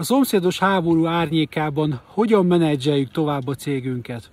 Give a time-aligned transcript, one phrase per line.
[0.00, 4.30] a szomszédos háború árnyékában hogyan menedzseljük tovább a cégünket.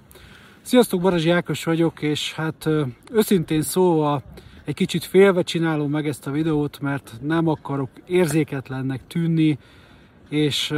[0.62, 2.70] Sziasztok, Barazsi Ákos vagyok, és hát
[3.12, 4.24] őszintén szóval
[4.66, 9.58] egy kicsit félve csinálom meg ezt a videót, mert nem akarok érzéketlennek tűnni,
[10.30, 10.74] és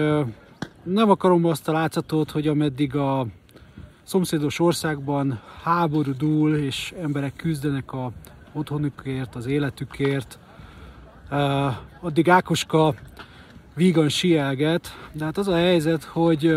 [0.84, 3.28] nem akarom azt a látszatot, hogy ameddig a
[4.04, 8.12] szomszédos országban háború dúl, és emberek küzdenek a
[8.54, 10.40] otthonukért, az életükért,
[12.02, 12.94] addig Ákoska
[13.78, 16.56] vígan sielget, de hát az a helyzet, hogy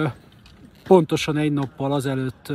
[0.84, 2.52] pontosan egy nappal azelőtt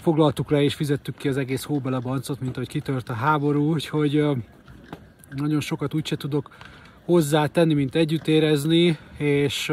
[0.00, 4.24] foglaltuk le és fizettük ki az egész hóbelebancot, mint ahogy kitört a háború, úgyhogy
[5.36, 6.50] nagyon sokat úgyse tudok
[7.04, 9.72] hozzá tenni, mint együtt érezni, és,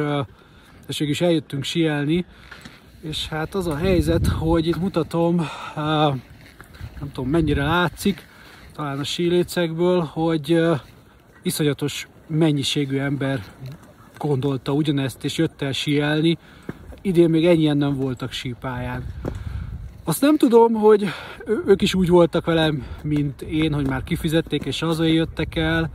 [0.87, 2.25] és is eljöttünk sielni,
[3.01, 5.41] és hát az a helyzet, hogy itt mutatom,
[6.99, 8.27] nem tudom mennyire látszik,
[8.73, 10.59] talán a sílécekből, hogy
[11.43, 13.43] iszonyatos mennyiségű ember
[14.17, 16.37] gondolta ugyanezt, és jött el síelni.
[17.01, 19.03] Idén még ennyien nem voltak sípáján.
[20.03, 21.07] Azt nem tudom, hogy
[21.65, 25.89] ők is úgy voltak velem, mint én, hogy már kifizették és jöttek el,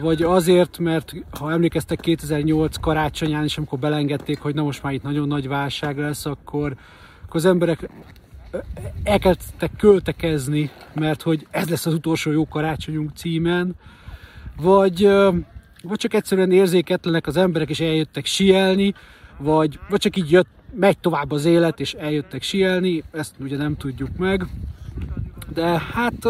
[0.00, 5.02] vagy azért, mert ha emlékeztek 2008 karácsonyán is, amikor belengedték, hogy na most már itt
[5.02, 6.76] nagyon nagy válság lesz, akkor,
[7.22, 7.88] akkor az emberek
[9.02, 13.74] elkezdtek költekezni, mert hogy ez lesz az utolsó jó karácsonyunk címen,
[14.60, 15.10] vagy,
[15.88, 18.94] vagy csak egyszerűen érzéketlenek az emberek, és eljöttek sielni,
[19.38, 23.76] vagy, vagy csak így jött, megy tovább az élet, és eljöttek sielni, ezt ugye nem
[23.76, 24.46] tudjuk meg.
[25.54, 26.28] De hát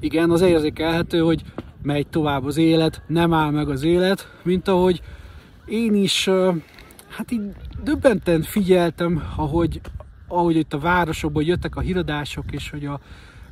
[0.00, 1.42] igen, az érzékelhető, hogy
[1.82, 5.00] megy tovább az élet, nem áll meg az élet, mint ahogy
[5.64, 6.28] én is,
[7.08, 7.42] hát így
[7.82, 9.80] döbbenten figyeltem, ahogy,
[10.28, 13.00] ahogy itt a városokban jöttek a híradások, és hogy a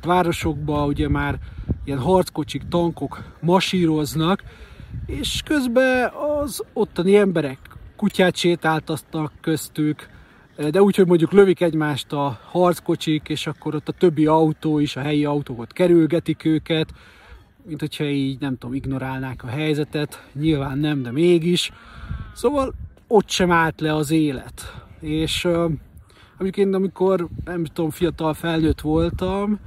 [0.01, 1.39] városokban ugye már
[1.83, 4.43] ilyen harckocsik, tankok masíroznak,
[5.05, 7.59] és közben az ottani emberek
[7.95, 10.09] kutyát sétáltatnak köztük,
[10.71, 14.95] de úgy, hogy mondjuk lövik egymást a harckocsik, és akkor ott a többi autó is,
[14.95, 16.93] a helyi autókat kerülgetik őket,
[17.63, 21.71] mint hogyha így, nem tudom, ignorálnák a helyzetet, nyilván nem, de mégis.
[22.33, 22.73] Szóval
[23.07, 24.83] ott sem állt le az élet.
[24.99, 25.47] És
[26.51, 29.59] én amikor, nem tudom, fiatal felnőtt voltam,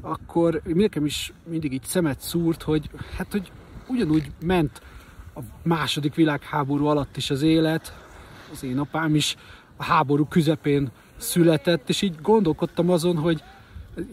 [0.00, 3.50] akkor nekem is mindig így szemet szúrt, hogy hát, hogy
[3.86, 4.80] ugyanúgy ment
[5.34, 8.04] a második világháború alatt is az élet,
[8.52, 9.36] az én apám is
[9.76, 13.42] a háború közepén született, és így gondolkodtam azon, hogy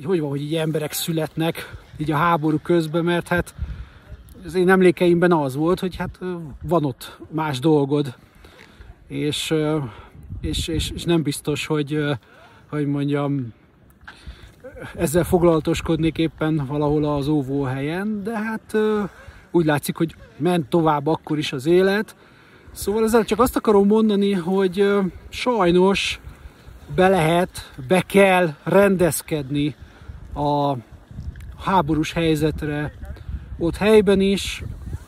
[0.04, 3.56] hogy van, hogy így emberek születnek így a háború közben, mert hát
[4.46, 6.20] az én emlékeimben az volt, hogy hát
[6.62, 8.16] van ott más dolgod,
[9.08, 9.54] és,
[10.42, 12.00] és, és, és nem biztos, hogy,
[12.70, 13.54] hogy mondjam,
[14.96, 18.76] ezzel foglalatoskodnék éppen valahol az óvóhelyen, de hát
[19.54, 22.16] úgy látszik, hogy ment tovább akkor is az élet.
[22.72, 24.90] Szóval ezzel csak azt akarom mondani, hogy
[25.30, 26.20] sajnos
[26.96, 29.76] be lehet, be kell rendezkedni
[30.36, 30.74] a
[31.58, 32.94] háborús helyzetre,
[33.58, 34.64] ott helyben is,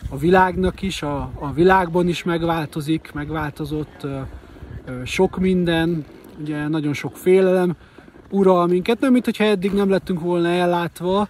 [0.09, 4.19] a világnak is, a, a világban is megváltozik, megváltozott ö,
[4.85, 6.05] ö, sok minden,
[6.39, 7.75] ugye nagyon sok félelem
[8.29, 11.27] ural minket, nem mint hogyha eddig nem lettünk volna ellátva,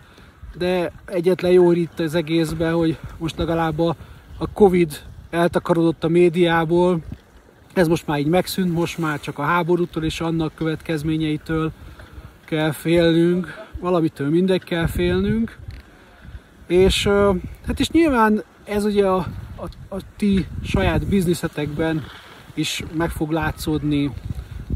[0.57, 3.95] de egyetlen jó itt az egészben, hogy most legalább a,
[4.38, 6.99] a Covid eltakarodott a médiából,
[7.73, 11.71] ez most már így megszűnt, most már csak a háborútól és annak következményeitől
[12.45, 15.57] kell félnünk, valamitől mindegy kell félnünk,
[16.67, 17.09] és
[17.67, 19.17] hát is nyilván ez ugye a,
[19.55, 22.03] a, a ti saját bizniszetekben
[22.53, 24.11] is meg fog látszódni,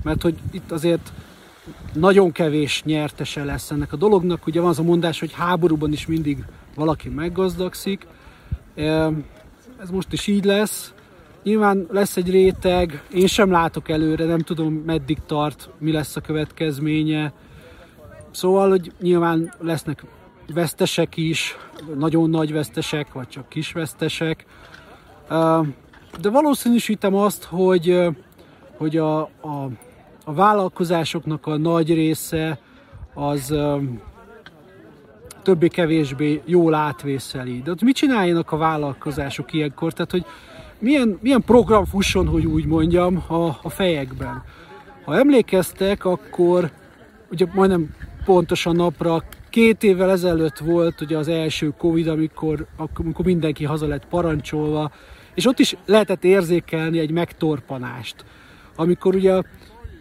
[0.03, 1.11] mert hogy itt azért
[1.93, 4.47] nagyon kevés nyertese lesz ennek a dolognak.
[4.47, 8.07] Ugye van az a mondás, hogy háborúban is mindig valaki meggazdagszik.
[9.79, 10.93] Ez most is így lesz.
[11.43, 16.21] Nyilván lesz egy réteg, én sem látok előre, nem tudom meddig tart, mi lesz a
[16.21, 17.33] következménye.
[18.31, 20.05] Szóval, hogy nyilván lesznek
[20.53, 21.57] vesztesek is,
[21.97, 24.45] nagyon nagy vesztesek, vagy csak kis vesztesek.
[26.21, 28.07] De valószínűsítem azt, hogy,
[28.77, 29.69] hogy a, a
[30.29, 32.59] a vállalkozásoknak a nagy része
[33.13, 33.55] az
[35.43, 37.61] többé-kevésbé jól átvészeli.
[37.61, 39.93] De ott mit csináljanak a vállalkozások ilyenkor?
[39.93, 40.25] Tehát, hogy
[40.79, 44.43] milyen, milyen program fusson, hogy úgy mondjam, a, a fejekben.
[45.05, 46.71] Ha emlékeztek, akkor
[47.31, 47.95] ugye majdnem
[48.25, 52.65] pontosan napra két évvel ezelőtt volt ugye az első Covid, amikor,
[52.95, 54.91] amikor mindenki haza lett parancsolva,
[55.33, 58.25] és ott is lehetett érzékelni egy megtorpanást.
[58.75, 59.41] Amikor ugye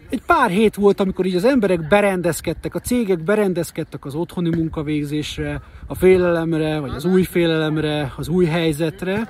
[0.09, 5.61] egy pár hét volt, amikor így az emberek berendezkedtek, a cégek berendezkedtek az otthoni munkavégzésre,
[5.87, 9.29] a félelemre, vagy az új félelemre, az új helyzetre,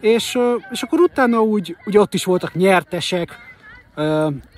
[0.00, 0.38] És,
[0.70, 3.38] és akkor utána úgy, ugye ott is voltak nyertesek,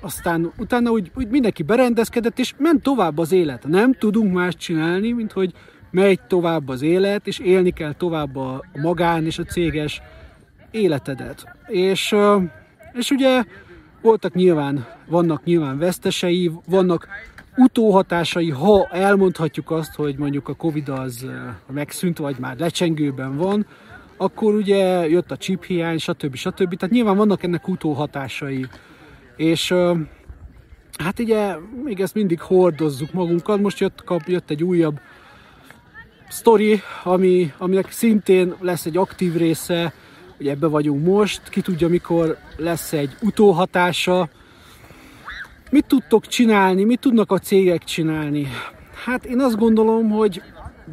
[0.01, 3.67] aztán utána úgy, úgy mindenki berendezkedett, és ment tovább az élet.
[3.67, 5.53] Nem tudunk más csinálni, mint hogy
[5.91, 10.01] megy tovább az élet, és élni kell tovább a magán és a céges
[10.71, 11.55] életedet.
[11.67, 12.15] És,
[12.93, 13.43] és ugye
[14.01, 17.07] voltak nyilván, vannak nyilván vesztesei, vannak
[17.55, 21.25] utóhatásai, ha elmondhatjuk azt, hogy mondjuk a Covid az
[21.71, 23.65] megszűnt, vagy már lecsengőben van,
[24.17, 26.35] akkor ugye jött a chip hiány, stb.
[26.35, 26.75] stb.
[26.75, 28.65] Tehát nyilván vannak ennek utóhatásai.
[29.35, 29.73] És
[30.97, 33.61] hát ugye még ezt mindig hordozzuk magunkat.
[33.61, 34.99] Most jött, kap, jött egy újabb
[36.29, 39.93] sztori, ami, aminek szintén lesz egy aktív része,
[40.39, 44.29] ugye ebbe vagyunk most, ki tudja mikor lesz egy utóhatása.
[45.71, 48.47] Mit tudtok csinálni, mit tudnak a cégek csinálni?
[49.05, 50.41] Hát én azt gondolom, hogy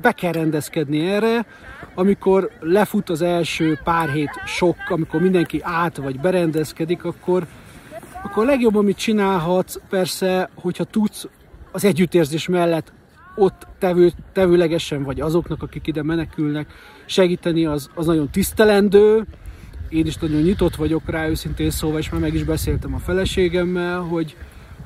[0.01, 1.47] be kell rendezkedni erre,
[1.95, 7.47] amikor lefut az első pár hét sok, amikor mindenki át vagy berendezkedik, akkor,
[8.23, 11.27] akkor a legjobb, amit csinálhatsz, persze, hogyha tudsz
[11.73, 12.93] az együttérzés mellett
[13.35, 16.73] ott tevő, tevőlegesen, vagy azoknak, akik ide menekülnek,
[17.07, 19.25] segíteni, az, az nagyon tisztelendő.
[19.89, 24.01] Én is nagyon nyitott vagyok rá, őszintén szóval, és már meg is beszéltem a feleségemmel,
[24.01, 24.37] hogy,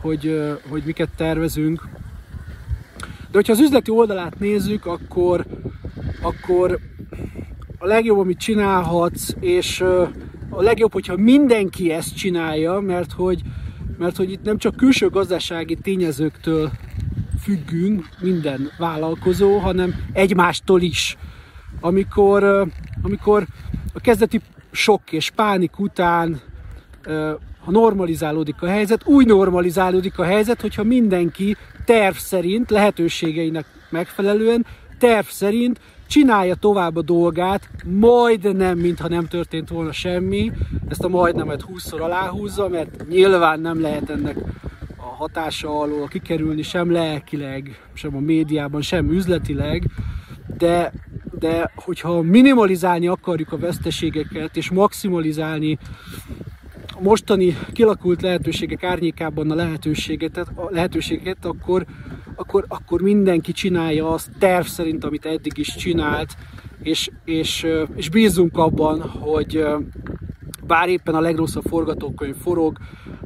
[0.00, 1.88] hogy, hogy miket tervezünk.
[3.30, 5.44] De hogyha az üzleti oldalát nézzük, akkor,
[6.22, 6.78] akkor
[7.78, 9.80] a legjobb, amit csinálhatsz, és
[10.50, 13.42] a legjobb, hogyha mindenki ezt csinálja, mert hogy,
[13.98, 16.70] mert hogy itt nem csak külső gazdasági tényezőktől
[17.48, 21.16] függünk minden vállalkozó, hanem egymástól is.
[21.80, 22.68] Amikor,
[23.02, 23.46] amikor
[23.94, 24.40] a kezdeti
[24.70, 26.40] sok és pánik után
[27.64, 34.66] ha normalizálódik a helyzet, úgy normalizálódik a helyzet, hogyha mindenki terv szerint, lehetőségeinek megfelelően,
[34.98, 40.52] terv szerint csinálja tovább a dolgát, majdnem, mintha nem történt volna semmi.
[40.88, 44.36] Ezt a majdnemet 20-szor aláhúzza, mert nyilván nem lehet ennek
[45.08, 49.82] hatása alól kikerülni sem lelkileg, sem a médiában, sem üzletileg,
[50.58, 50.92] de,
[51.38, 55.78] de hogyha minimalizálni akarjuk a veszteségeket, és maximalizálni
[56.98, 61.86] a mostani kilakult lehetőségek árnyékában a lehetőséget, a lehetőséget akkor,
[62.34, 66.36] akkor, akkor mindenki csinálja azt terv szerint, amit eddig is csinált,
[66.82, 69.64] és, és, és bízunk abban, hogy
[70.66, 72.78] bár éppen a legrosszabb forgatókönyv forog,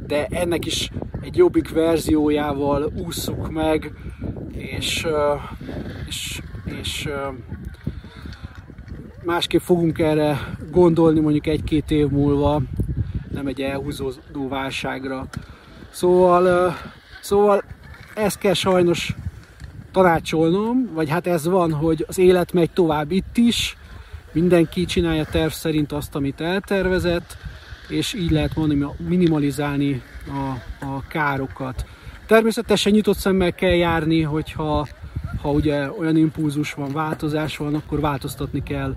[0.06, 0.90] de ennek is
[1.22, 3.92] egy jobbik verziójával ússzuk meg,
[4.52, 5.06] és,
[6.06, 6.40] és,
[6.80, 7.08] és
[9.24, 12.60] másképp fogunk erre gondolni mondjuk egy-két év múlva,
[13.32, 15.26] nem egy elhúzódó válságra.
[15.90, 16.74] Szóval,
[17.20, 17.62] szóval
[18.14, 19.14] ezt kell sajnos
[19.92, 23.76] tanácsolnom, vagy hát ez van, hogy az élet megy tovább itt is,
[24.32, 27.36] mindenki csinálja terv szerint azt, amit eltervezett,
[27.92, 28.56] és így lehet
[29.08, 30.48] minimalizálni a,
[30.86, 31.84] a károkat.
[32.26, 34.86] Természetesen nyitott szemmel kell járni, hogyha
[35.42, 38.96] ha ugye olyan impulzus van, változás van, akkor változtatni kell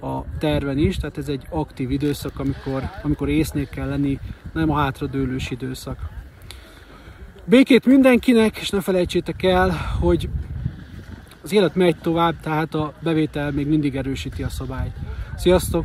[0.00, 4.18] a terven is, tehát ez egy aktív időszak, amikor, amikor észnél kell lenni,
[4.52, 5.98] nem a hátradőlős időszak.
[7.44, 9.70] Békét mindenkinek, és ne felejtsétek el,
[10.00, 10.28] hogy
[11.42, 14.92] az élet megy tovább, tehát a bevétel még mindig erősíti a szabályt.
[15.36, 15.84] Sziasztok!